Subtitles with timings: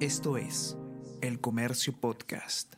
[0.00, 0.76] Esto es
[1.22, 2.74] El Comercio Podcast.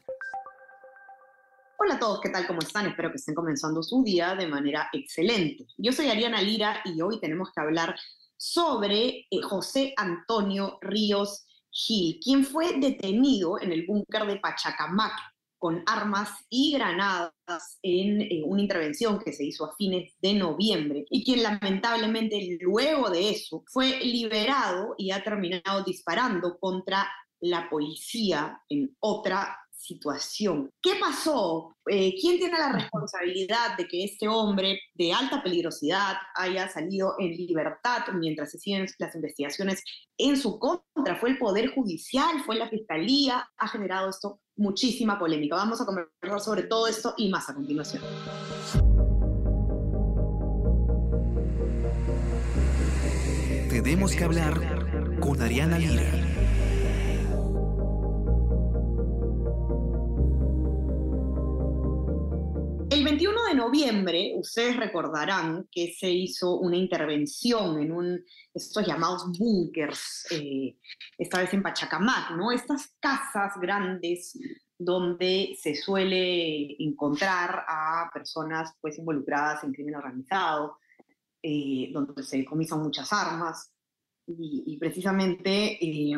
[1.76, 2.46] Hola a todos, ¿qué tal?
[2.46, 2.87] ¿Cómo están?
[2.87, 5.67] Espero que estén comenzando su día de manera excelente.
[5.78, 7.96] Yo soy Ariana Lira y hoy tenemos que hablar
[8.36, 15.19] sobre eh, José Antonio Ríos Gil, quien fue detenido en el búnker de Pachacamac
[15.59, 21.04] con armas y granadas en eh, una intervención que se hizo a fines de noviembre
[21.11, 27.08] y quien lamentablemente luego de eso fue liberado y ha terminado disparando contra
[27.40, 30.71] la policía en otra situación.
[30.82, 31.77] ¿Qué pasó?
[31.86, 37.30] Eh, ¿Quién tiene la responsabilidad de que este hombre de alta peligrosidad haya salido en
[37.30, 39.82] libertad mientras se siguen las investigaciones
[40.18, 41.16] en su contra?
[41.16, 42.42] ¿Fue el Poder Judicial?
[42.44, 43.48] ¿Fue la Fiscalía?
[43.56, 45.56] Ha generado esto muchísima polémica.
[45.56, 48.02] Vamos a conversar sobre todo esto y más a continuación.
[53.70, 56.27] Tenemos que hablar con Ariana Lira.
[62.98, 69.38] El 21 de noviembre, ustedes recordarán que se hizo una intervención en un, estos llamados
[69.38, 70.77] búnkers, eh,
[71.16, 72.50] esta vez en Pachacamac, ¿no?
[72.50, 74.36] Estas casas grandes
[74.77, 80.78] donde se suele encontrar a personas pues involucradas en crimen organizado,
[81.40, 83.72] eh, donde se decomisan muchas armas,
[84.27, 86.16] y, precisamente eh,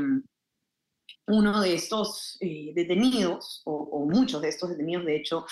[1.26, 5.44] uno de estos eh, detenidos, o, muchos de estos detenidos de hecho,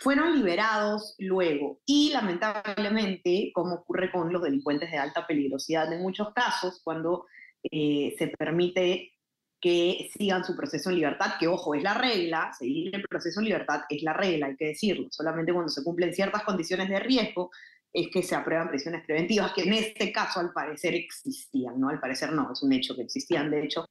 [0.00, 1.80] fueron liberados luego.
[1.84, 7.26] Y lamentablemente, como ocurre con los delincuentes de alta peligrosidad en muchos casos, cuando
[7.62, 9.12] eh, se permite
[9.60, 13.46] que sigan su proceso en libertad, que ojo, es la regla, seguir el proceso en
[13.46, 15.08] libertad es la regla, hay que decirlo.
[15.10, 17.50] Solamente cuando se cumplen ciertas condiciones de riesgo
[17.92, 21.88] es que se aprueban prisiones preventivas, que en este caso al parecer existían, ¿no?
[21.88, 23.88] Al parecer no, es un hecho que existían, de hecho,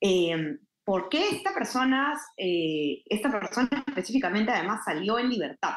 [0.00, 5.74] eh, ¿por qué esta persona, eh, esta persona específicamente además salió en libertad?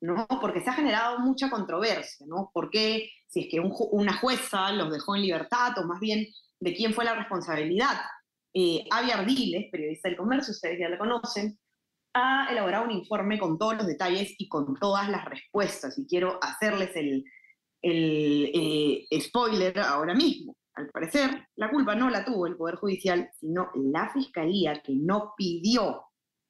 [0.00, 0.26] ¿no?
[0.40, 2.50] Porque se ha generado mucha controversia, ¿no?
[2.52, 6.26] ¿Por qué, si es que una jueza los dejó en libertad, o más bien,
[6.58, 8.00] de quién fue la responsabilidad?
[8.52, 11.56] Eh, Avi Ardiles, periodista del comercio, ustedes ya la conocen,
[12.14, 16.38] ha elaborado un informe con todos los detalles y con todas las respuestas, y quiero
[16.42, 17.24] hacerles el,
[17.80, 20.56] el spoiler ahora mismo.
[20.74, 25.34] Al parecer, la culpa no la tuvo el Poder Judicial, sino la Fiscalía que no
[25.36, 26.02] pidió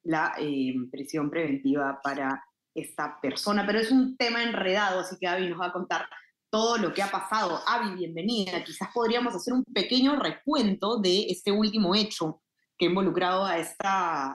[0.05, 2.43] la eh, prisión preventiva para
[2.75, 3.67] esta persona.
[3.67, 6.07] Pero es un tema enredado, así que Avi nos va a contar
[6.51, 7.61] todo lo que ha pasado.
[7.67, 8.63] Avi, bienvenida.
[8.63, 12.43] Quizás podríamos hacer un pequeño recuento de este último hecho
[12.79, 13.55] que ha involucrado a,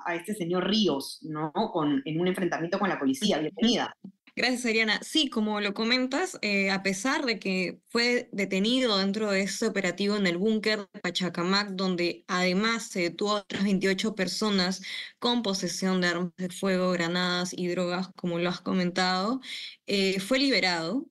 [0.06, 1.52] a este señor Ríos, ¿no?
[1.53, 3.40] Con, en un enfrentamiento con la policía.
[3.40, 3.96] Bienvenida.
[4.38, 5.00] Gracias, Ariana.
[5.02, 10.16] Sí, como lo comentas, eh, a pesar de que fue detenido dentro de ese operativo
[10.16, 14.84] en el búnker de Pachacamac, donde además se detuvo a otras 28 personas
[15.18, 19.42] con posesión de armas de fuego, granadas y drogas, como lo has comentado,
[19.88, 21.08] eh, fue liberado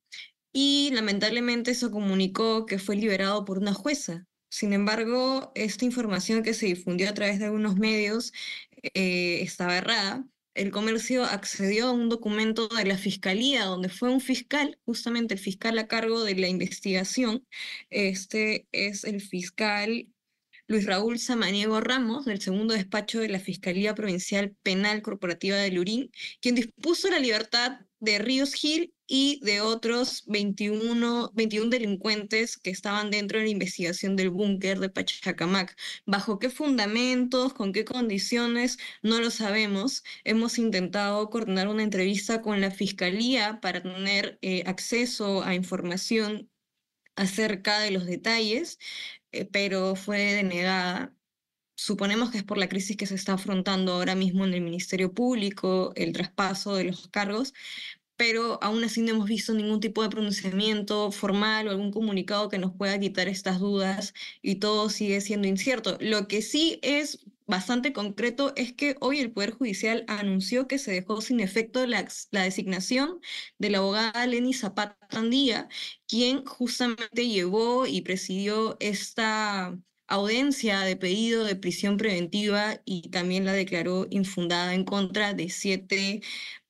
[0.52, 4.24] y lamentablemente eso comunicó que fue liberado por una jueza.
[4.50, 8.32] Sin embargo, esta información que se difundió a través de algunos medios
[8.94, 10.24] eh, estaba errada
[10.56, 15.40] el comercio accedió a un documento de la fiscalía, donde fue un fiscal, justamente el
[15.40, 17.46] fiscal a cargo de la investigación.
[17.90, 20.08] Este es el fiscal
[20.66, 26.10] Luis Raúl Samaniego Ramos, del segundo despacho de la Fiscalía Provincial Penal Corporativa de Lurín,
[26.40, 33.10] quien dispuso la libertad de Ríos Gil y de otros 21, 21 delincuentes que estaban
[33.10, 35.76] dentro de la investigación del búnker de Pachacamac.
[36.06, 38.78] ¿Bajo qué fundamentos, con qué condiciones?
[39.02, 40.04] No lo sabemos.
[40.24, 46.48] Hemos intentado coordinar una entrevista con la Fiscalía para tener eh, acceso a información
[47.16, 48.78] acerca de los detalles,
[49.32, 51.15] eh, pero fue denegada
[51.76, 55.12] suponemos que es por la crisis que se está afrontando ahora mismo en el Ministerio
[55.14, 57.54] Público, el traspaso de los cargos,
[58.16, 62.58] pero aún así no hemos visto ningún tipo de pronunciamiento formal o algún comunicado que
[62.58, 65.98] nos pueda quitar estas dudas y todo sigue siendo incierto.
[66.00, 70.92] Lo que sí es bastante concreto es que hoy el Poder Judicial anunció que se
[70.92, 73.20] dejó sin efecto la, designación
[73.58, 75.68] de la abogada Lenny Zapata Andía,
[76.08, 83.52] quien justamente llevó y presidió esta audiencia de pedido de prisión preventiva y también la
[83.52, 86.22] declaró infundada en contra de siete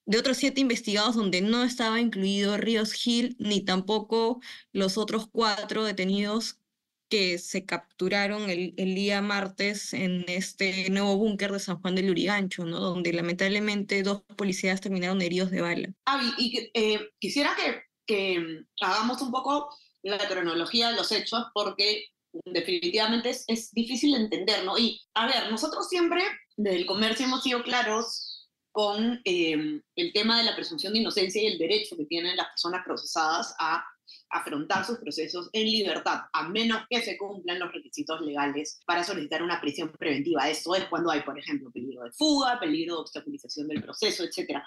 [0.07, 4.41] de otros siete investigados donde no estaba incluido Ríos Gil ni tampoco
[4.73, 6.61] los otros cuatro detenidos
[7.09, 12.65] que se capturaron el, día martes en este nuevo búnker de San Juan del Urigancho,
[12.65, 12.81] ¿no?
[12.81, 15.93] donde lamentablemente dos policías terminaron heridos de bala.
[16.05, 19.71] Avi, y eh, quisiera que, que hagamos un poco
[20.03, 22.07] la cronología de los hechos porque
[22.45, 24.79] definitivamente es, es difícil de entender, ¿no?
[24.79, 26.23] Y, a ver, nosotros siempre
[26.57, 31.43] desde el comercio hemos sido claros con eh, el tema de la presunción de inocencia
[31.43, 33.83] y el derecho que tienen las personas procesadas a
[34.31, 39.43] afrontar sus procesos en libertad, a menos que se cumplan los requisitos legales para solicitar
[39.43, 40.49] una prisión preventiva.
[40.49, 44.61] Eso es cuando hay, por ejemplo, peligro de fuga, peligro de obstaculización del proceso, etc.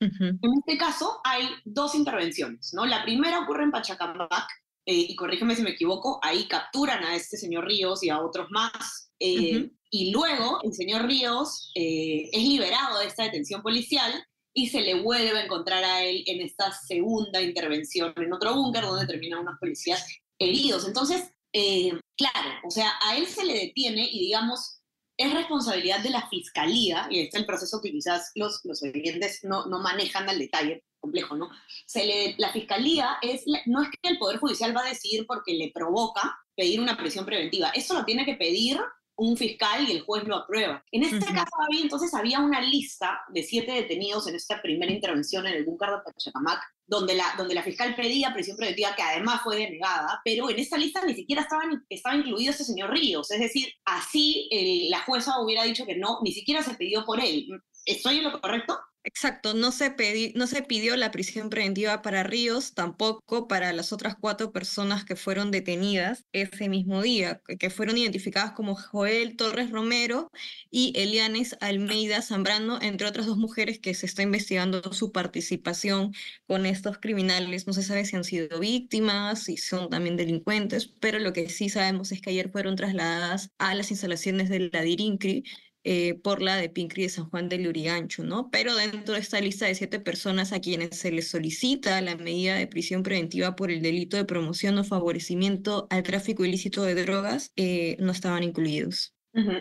[0.00, 2.84] En este caso hay dos intervenciones, ¿no?
[2.84, 4.48] La primera ocurre en Pachacamac,
[4.86, 8.48] eh, y corrígeme si me equivoco, ahí capturan a este señor Ríos y a otros
[8.50, 14.12] más, eh, y luego el señor Ríos eh, es liberado de esta detención policial
[14.52, 18.84] y se le vuelve a encontrar a él en esta segunda intervención en otro búnker
[18.84, 20.06] donde terminan unos policías
[20.38, 20.86] heridos.
[20.86, 21.30] Entonces,
[22.16, 24.80] claro, o sea, a él se le detiene y digamos,
[25.16, 29.40] es responsabilidad de la fiscalía, y este es el proceso que quizás los, los oyentes
[29.44, 31.50] no, no manejan al detalle, complejo, ¿no?
[31.86, 35.54] Se le, la fiscalía es, no es que el Poder Judicial va a decidir porque
[35.54, 38.80] le provoca pedir una prisión preventiva, eso lo tiene que pedir
[39.16, 40.84] un fiscal y el juez lo aprueba.
[40.90, 45.46] En este caso había, entonces había una lista de siete detenidos en esta primera intervención
[45.46, 49.42] en el búnker de Pachacamac, donde la, donde la fiscal pedía prisión preventiva, que además
[49.42, 53.40] fue denegada, pero en esa lista ni siquiera estaba, estaba incluido ese señor Ríos, es
[53.40, 54.48] decir, así
[54.90, 57.46] la jueza hubiera dicho que no, ni siquiera se pidió por él.
[57.86, 58.78] ¿Estoy en lo correcto?
[59.06, 59.94] Exacto, no se,
[60.34, 65.14] no se pidió la prisión preventiva para Ríos, tampoco para las otras cuatro personas que
[65.14, 70.30] fueron detenidas ese mismo día, que fueron identificadas como Joel Torres Romero
[70.70, 76.14] y Elianes Almeida Zambrano, entre otras dos mujeres que se está investigando su participación
[76.46, 77.66] con estos criminales.
[77.66, 81.68] No se sabe si han sido víctimas, si son también delincuentes, pero lo que sí
[81.68, 85.44] sabemos es que ayer fueron trasladadas a las instalaciones de la DIRINCRI
[85.84, 88.50] eh, por la de Pincri de San Juan de Lurigancho, ¿no?
[88.50, 92.54] Pero dentro de esta lista de siete personas a quienes se les solicita la medida
[92.54, 97.52] de prisión preventiva por el delito de promoción o favorecimiento al tráfico ilícito de drogas,
[97.56, 99.14] eh, no estaban incluidos.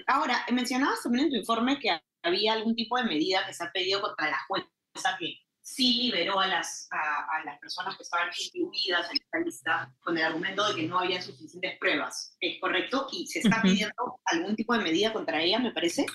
[0.08, 1.90] Ahora, mencionabas también en tu informe que
[2.24, 4.70] había algún tipo de medida que se ha pedido contra la jueza
[5.20, 5.43] que
[5.76, 10.24] sí liberó a las, a, las personas que estaban incluidas en esta lista con el
[10.24, 12.36] argumento de que no había suficientes pruebas.
[12.40, 13.08] ¿Es correcto?
[13.12, 16.06] ¿Y se está pidiendo algún tipo de medida contra ella, me parece?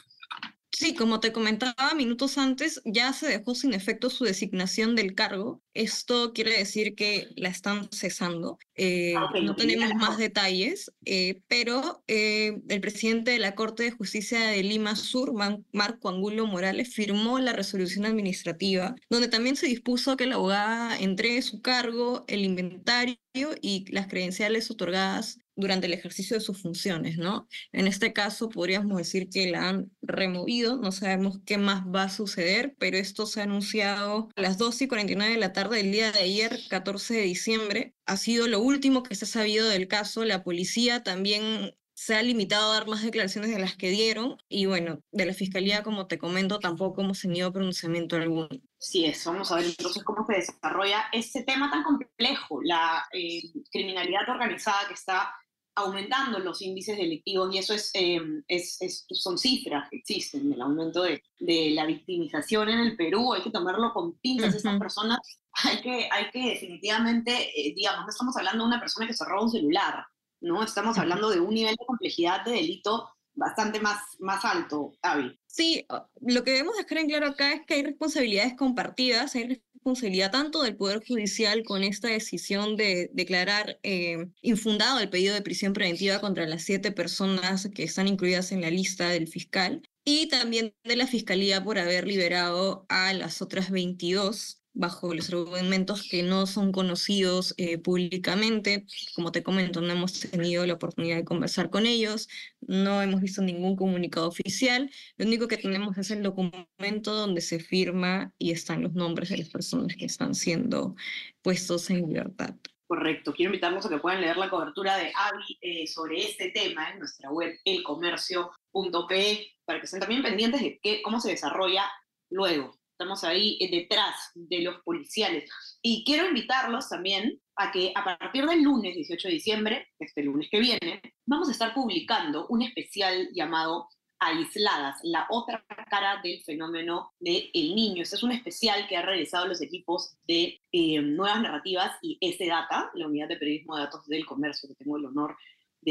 [0.70, 5.62] Sí, como te comentaba minutos antes, ya se dejó sin efecto su designación del cargo.
[5.72, 8.58] Esto quiere decir que la están cesando.
[8.74, 13.92] Eh, ah, no tenemos más detalles, eh, pero eh, el presidente de la Corte de
[13.92, 15.32] Justicia de Lima Sur,
[15.72, 21.40] Marco Angulo Morales, firmó la resolución administrativa, donde también se dispuso que la abogada entregue
[21.42, 23.16] su cargo, el inventario
[23.62, 27.48] y las credenciales otorgadas durante el ejercicio de sus funciones, ¿no?
[27.72, 32.10] En este caso podríamos decir que la han removido, no sabemos qué más va a
[32.10, 35.90] suceder, pero esto se ha anunciado a las 2 y 49 de la tarde del
[35.90, 37.94] día de ayer, 14 de diciembre.
[38.06, 40.24] Ha sido lo último que se ha sabido del caso.
[40.24, 44.66] La policía también se ha limitado a dar más declaraciones de las que dieron y
[44.66, 48.48] bueno, de la fiscalía, como te comento, tampoco hemos tenido pronunciamiento alguno.
[48.78, 49.32] Sí, eso.
[49.32, 54.86] Vamos a ver entonces cómo se desarrolla este tema tan complejo, la eh, criminalidad organizada
[54.86, 55.34] que está
[55.78, 61.02] aumentando los índices delictivos y eso em, es, es, son cifras que existen, el aumento
[61.02, 65.18] de, de, la victimización en el Perú, hay que tomarlo con pinzas, estas personas,
[65.64, 69.24] hay que, hay que definitivamente, eh, digamos, no estamos hablando de una persona que se
[69.24, 70.04] roba un celular,
[70.40, 70.62] ¿no?
[70.62, 73.08] Estamos hablando de un nivel de complejidad de delito
[73.38, 75.38] bastante más, más alto, Avi.
[75.46, 75.86] Sí,
[76.20, 80.62] lo que debemos dejar en claro acá es que hay responsabilidades compartidas, hay responsabilidad tanto
[80.62, 86.20] del Poder Judicial con esta decisión de declarar eh, infundado el pedido de prisión preventiva
[86.20, 90.96] contra las siete personas que están incluidas en la lista del fiscal y también de
[90.96, 96.70] la Fiscalía por haber liberado a las otras 22 bajo los argumentos que no son
[96.70, 98.86] conocidos eh, públicamente.
[99.14, 102.28] Como te comento, no hemos tenido la oportunidad de conversar con ellos,
[102.60, 104.90] no hemos visto ningún comunicado oficial.
[105.16, 109.38] Lo único que tenemos es el documento donde se firma y están los nombres de
[109.38, 110.94] las personas que están siendo
[111.42, 112.54] puestos en libertad.
[112.86, 113.34] Correcto.
[113.34, 117.00] Quiero invitarlos a que puedan leer la cobertura de Avi eh, sobre este tema en
[117.00, 121.84] nuestra web elcomercio.pe para que estén también pendientes de qué, cómo se desarrolla
[122.30, 125.48] luego estamos ahí eh, detrás de los policiales.
[125.80, 130.48] Y quiero invitarlos también a que a partir del lunes 18 de diciembre, este lunes
[130.50, 133.88] que viene, vamos a estar publicando un especial llamado
[134.18, 138.02] Aisladas, la otra cara del fenómeno del el niño.
[138.02, 142.90] Este es un especial que ha realizado los equipos de eh, Nuevas Narrativas y S-Data,
[142.94, 145.36] la unidad de periodismo de datos del comercio que tengo el honor de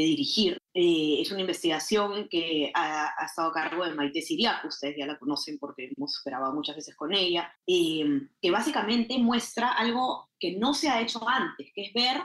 [0.02, 0.58] dirigir.
[0.74, 5.18] Eh, es una investigación que ha, estado a cargo de Maite Siriaco, ustedes ya la
[5.18, 8.04] conocen porque hemos grabado muchas veces con ella, eh,
[8.40, 12.20] que básicamente muestra algo que no se ha hecho antes, que es ver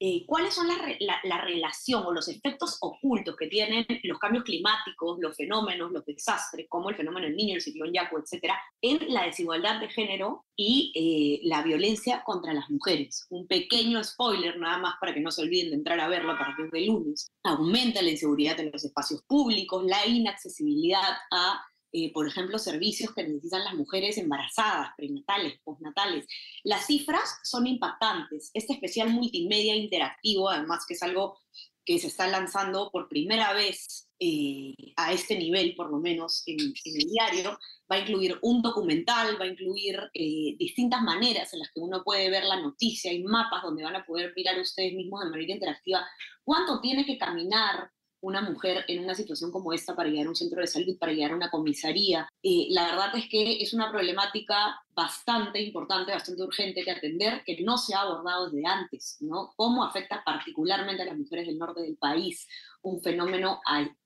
[0.00, 5.18] eh, cuáles son la, la, relación o los efectos ocultos que tienen los cambios climáticos,
[5.20, 9.24] los fenómenos, los desastres, como el fenómeno del niño, el ciclón Yaco, etcétera, en la
[9.24, 13.26] desigualdad de género y eh, la violencia contra las mujeres.
[13.30, 16.38] Un pequeño spoiler, nada más para que no se olviden de entrar a verlo a
[16.38, 17.30] partir de lunes.
[17.44, 21.64] Aumenta la inseguridad en los espacios públicos, la inaccesibilidad a
[21.96, 26.26] eh, por ejemplo, servicios que necesitan las mujeres embarazadas, prenatales, postnatales.
[26.64, 28.50] Las cifras son impactantes.
[28.52, 31.38] Este especial multimedia interactivo, además que es algo
[31.84, 36.58] que se está lanzando por primera vez eh, a este nivel, por lo menos en,
[36.58, 37.56] el diario,
[37.88, 42.02] va a incluir un documental, va a incluir eh, distintas maneras en las que uno
[42.02, 45.52] puede ver la noticia, hay mapas donde van a poder mirar ustedes mismos de manera
[45.52, 46.04] interactiva
[46.42, 47.88] cuánto tiene que caminar
[48.24, 51.12] una mujer en una situación como esta para llegar a un centro de salud, para
[51.12, 52.28] llegar a una comisaría.
[52.42, 57.60] Eh, la verdad es que es una problemática bastante importante, bastante urgente de atender, que
[57.62, 59.52] no se ha abordado desde antes, ¿no?
[59.56, 62.46] Cómo afecta particularmente a las mujeres del norte del país
[62.84, 63.60] un fenómeno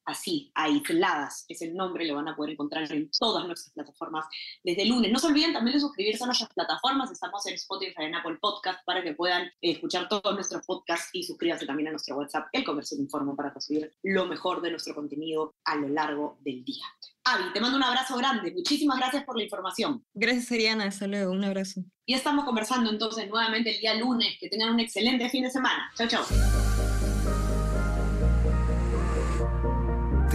[0.04, 4.25] así, aisladas, es el nombre, lo van a poder encontrar en todas nuestras plataformas
[4.64, 5.12] desde el lunes.
[5.12, 8.78] No se olviden también de suscribirse a nuestras plataformas, estamos en Spotify, en Apple Podcast,
[8.87, 12.97] para que puedan escuchar todos nuestros podcasts y suscríbanse también a nuestro WhatsApp, El Comercio
[12.97, 16.85] de Informo, para recibir lo mejor de nuestro contenido a lo largo del día.
[17.25, 18.52] Avi, te mando un abrazo grande.
[18.52, 20.02] Muchísimas gracias por la información.
[20.14, 20.85] Gracias, Ariana.
[20.85, 21.32] Hasta luego.
[21.32, 21.82] Un abrazo.
[22.06, 24.38] Y estamos conversando entonces nuevamente el día lunes.
[24.40, 25.90] Que tengan un excelente fin de semana.
[25.94, 26.77] Chao, chao.